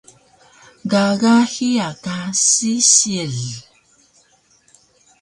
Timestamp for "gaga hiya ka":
0.91-2.17